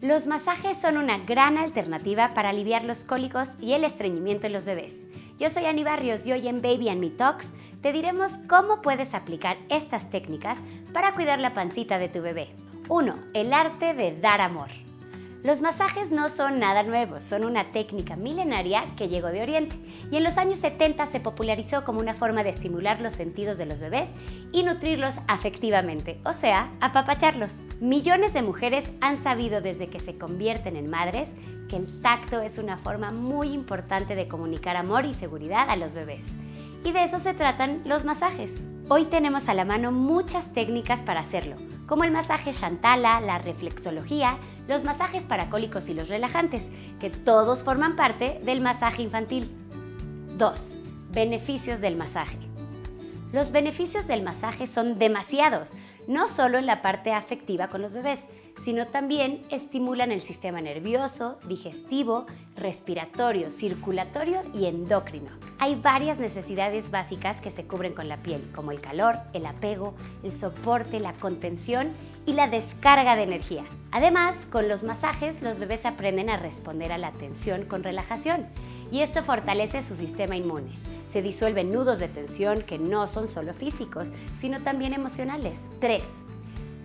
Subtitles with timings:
[0.00, 4.64] Los masajes son una gran alternativa para aliviar los cólicos y el estreñimiento en los
[4.64, 5.06] bebés.
[5.40, 9.12] Yo soy Ani Barrios y hoy en Baby and Me Talks te diremos cómo puedes
[9.12, 10.58] aplicar estas técnicas
[10.92, 12.46] para cuidar la pancita de tu bebé.
[12.88, 13.12] 1.
[13.34, 14.68] El arte de dar amor.
[15.44, 19.76] Los masajes no son nada nuevos, son una técnica milenaria que llegó de Oriente
[20.10, 23.66] y en los años 70 se popularizó como una forma de estimular los sentidos de
[23.66, 24.10] los bebés
[24.50, 27.52] y nutrirlos afectivamente, o sea, apapacharlos.
[27.80, 31.34] Millones de mujeres han sabido desde que se convierten en madres
[31.68, 35.94] que el tacto es una forma muy importante de comunicar amor y seguridad a los
[35.94, 36.26] bebés.
[36.84, 38.50] Y de eso se tratan los masajes.
[38.88, 41.54] Hoy tenemos a la mano muchas técnicas para hacerlo,
[41.88, 44.36] como el masaje Shantala, la reflexología,
[44.68, 46.68] los masajes paracólicos y los relajantes,
[47.00, 49.50] que todos forman parte del masaje infantil.
[50.36, 50.78] 2.
[51.10, 52.38] Beneficios del masaje.
[53.30, 55.74] Los beneficios del masaje son demasiados,
[56.06, 58.24] no solo en la parte afectiva con los bebés,
[58.64, 62.24] sino también estimulan el sistema nervioso, digestivo,
[62.56, 65.30] respiratorio, circulatorio y endocrino.
[65.58, 69.94] Hay varias necesidades básicas que se cubren con la piel, como el calor, el apego,
[70.22, 71.92] el soporte, la contención
[72.28, 73.64] y la descarga de energía.
[73.90, 78.46] Además, con los masajes los bebés aprenden a responder a la tensión con relajación
[78.92, 80.70] y esto fortalece su sistema inmune.
[81.08, 85.58] Se disuelven nudos de tensión que no son solo físicos, sino también emocionales.
[85.80, 86.04] 3.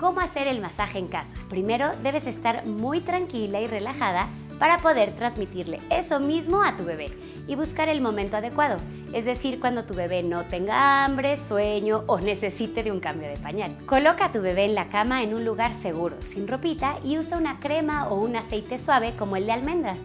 [0.00, 1.36] ¿Cómo hacer el masaje en casa?
[1.50, 7.10] Primero, debes estar muy tranquila y relajada para poder transmitirle eso mismo a tu bebé
[7.48, 8.78] y buscar el momento adecuado,
[9.12, 13.36] es decir, cuando tu bebé no tenga hambre, sueño o necesite de un cambio de
[13.36, 13.76] pañal.
[13.86, 17.38] Coloca a tu bebé en la cama en un lugar seguro, sin ropita y usa
[17.38, 20.00] una crema o un aceite suave como el de almendras.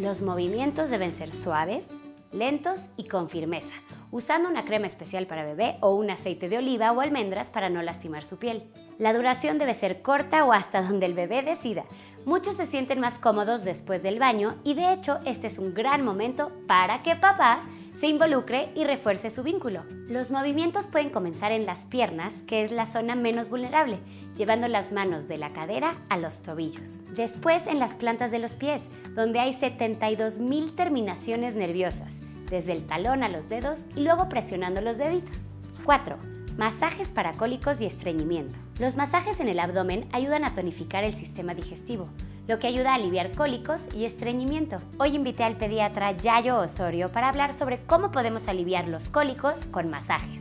[0.00, 1.90] Los movimientos deben ser suaves,
[2.32, 3.74] lentos y con firmeza,
[4.10, 7.82] usando una crema especial para bebé o un aceite de oliva o almendras para no
[7.82, 8.70] lastimar su piel.
[8.98, 11.84] La duración debe ser corta o hasta donde el bebé decida.
[12.24, 16.02] Muchos se sienten más cómodos después del baño y de hecho este es un gran
[16.02, 17.60] momento para que papá
[17.94, 19.82] se involucre y refuerce su vínculo.
[20.08, 23.98] Los movimientos pueden comenzar en las piernas, que es la zona menos vulnerable,
[24.36, 27.04] llevando las manos de la cadera a los tobillos.
[27.14, 32.20] Después en las plantas de los pies, donde hay 72.000 terminaciones nerviosas,
[32.50, 35.36] desde el talón a los dedos y luego presionando los deditos.
[35.84, 38.58] 4 Masajes para cólicos y estreñimiento.
[38.78, 42.08] Los masajes en el abdomen ayudan a tonificar el sistema digestivo,
[42.48, 44.80] lo que ayuda a aliviar cólicos y estreñimiento.
[44.98, 49.90] Hoy invité al pediatra Yayo Osorio para hablar sobre cómo podemos aliviar los cólicos con
[49.90, 50.40] masajes.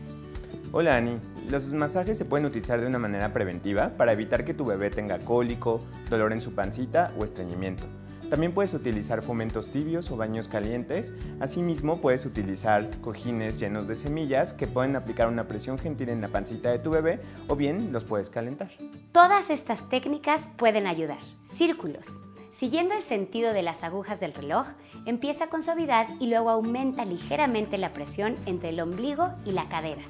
[0.71, 4.63] Hola Ani, los masajes se pueden utilizar de una manera preventiva para evitar que tu
[4.63, 7.87] bebé tenga cólico, dolor en su pancita o estreñimiento.
[8.29, 11.13] También puedes utilizar fomentos tibios o baños calientes.
[11.39, 16.27] Asimismo, puedes utilizar cojines llenos de semillas que pueden aplicar una presión gentil en la
[16.27, 18.71] pancita de tu bebé o bien los puedes calentar.
[19.11, 21.19] Todas estas técnicas pueden ayudar.
[21.43, 22.19] Círculos.
[22.51, 24.65] Siguiendo el sentido de las agujas del reloj,
[25.05, 30.03] empieza con suavidad y luego aumenta ligeramente la presión entre el ombligo y la cadera.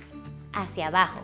[0.54, 1.22] Hacia abajo.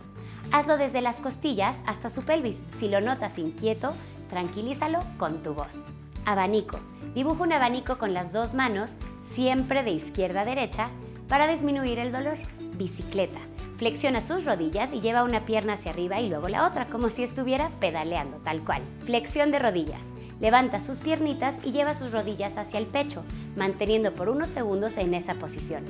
[0.52, 2.64] Hazlo desde las costillas hasta su pelvis.
[2.72, 3.94] Si lo notas inquieto,
[4.30, 5.92] tranquilízalo con tu voz.
[6.26, 6.80] Abanico.
[7.16, 10.90] Dibuja un abanico con las dos manos, siempre de izquierda a derecha,
[11.28, 12.38] para disminuir el dolor.
[12.78, 13.40] Bicicleta.
[13.78, 17.24] Flexiona sus rodillas y lleva una pierna hacia arriba y luego la otra, como si
[17.24, 18.82] estuviera pedaleando, tal cual.
[19.04, 20.06] Flexión de rodillas.
[20.40, 23.24] Levanta sus piernitas y lleva sus rodillas hacia el pecho,
[23.56, 25.86] manteniendo por unos segundos en esa posición.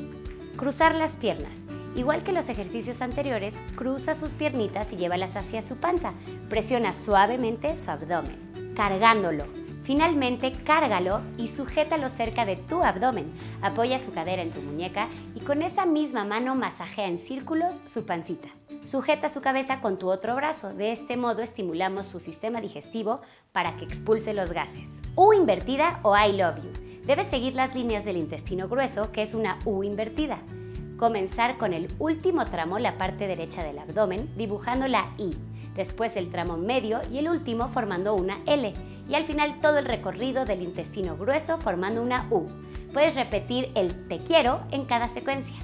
[0.55, 1.65] Cruzar las piernas.
[1.95, 6.13] Igual que los ejercicios anteriores, cruza sus piernitas y llévalas hacia su panza.
[6.49, 13.31] Presiona suavemente su abdomen, cargándolo Finalmente, cárgalo y sujétalo cerca de tu abdomen.
[13.61, 18.05] Apoya su cadera en tu muñeca y con esa misma mano masajea en círculos su
[18.05, 18.47] pancita.
[18.83, 20.73] Sujeta su cabeza con tu otro brazo.
[20.73, 23.21] De este modo estimulamos su sistema digestivo
[23.51, 25.01] para que expulse los gases.
[25.15, 26.91] U invertida o I love you.
[27.05, 30.39] Debes seguir las líneas del intestino grueso, que es una U invertida.
[31.01, 35.35] Comenzar con el último tramo, la parte derecha del abdomen, dibujando la I
[35.75, 38.71] después el tramo medio y el último formando una L,
[39.09, 42.45] y al final todo el recorrido del intestino grueso formando una U.
[42.93, 45.55] Puedes repetir el te quiero en cada secuencia.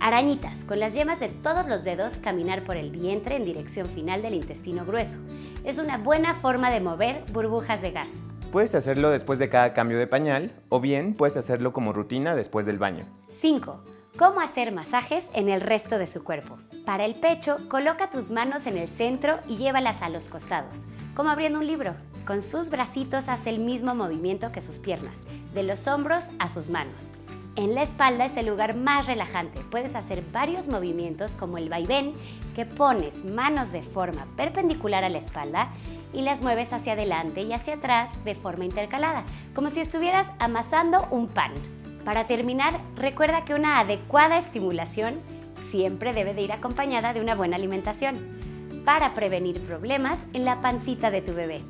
[0.00, 4.20] Arañitas, con las yemas de todos los dedos caminar por el vientre en dirección final
[4.20, 5.18] del intestino grueso.
[5.64, 8.10] Es una buena forma de mover burbujas de gas.
[8.52, 12.66] Puedes hacerlo después de cada cambio de pañal o bien puedes hacerlo como rutina después
[12.66, 13.06] del baño.
[13.28, 13.97] 5.
[14.18, 16.58] Cómo hacer masajes en el resto de su cuerpo.
[16.84, 21.30] Para el pecho, coloca tus manos en el centro y llévalas a los costados, como
[21.30, 21.94] abriendo un libro.
[22.26, 25.24] Con sus bracitos hace el mismo movimiento que sus piernas,
[25.54, 27.14] de los hombros a sus manos.
[27.54, 29.60] En la espalda es el lugar más relajante.
[29.70, 32.12] Puedes hacer varios movimientos como el vaivén,
[32.56, 35.68] que pones manos de forma perpendicular a la espalda
[36.12, 39.22] y las mueves hacia adelante y hacia atrás de forma intercalada,
[39.54, 41.52] como si estuvieras amasando un pan.
[42.08, 45.16] Para terminar, recuerda que una adecuada estimulación
[45.68, 48.16] siempre debe de ir acompañada de una buena alimentación
[48.86, 51.60] para prevenir problemas en la pancita de tu bebé.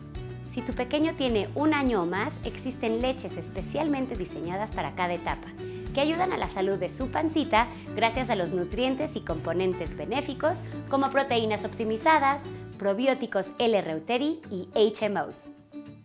[0.46, 5.48] Si tu pequeño tiene un año o más, existen leches especialmente diseñadas para cada etapa,
[5.92, 10.62] que ayudan a la salud de su pancita gracias a los nutrientes y componentes benéficos
[10.88, 12.44] como proteínas optimizadas,
[12.78, 15.57] probióticos L-reuteri y HMOs.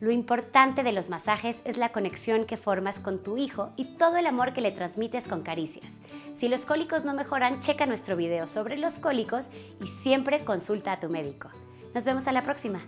[0.04, 4.18] Lo importante de los masajes es la conexión que formas con tu hijo y todo
[4.18, 6.02] el amor que le transmites con caricias.
[6.34, 9.50] Si los cólicos no mejoran, checa nuestro video sobre los cólicos
[9.82, 11.48] y siempre consulta a tu médico.
[11.96, 12.82] Nos vemos a la próxima.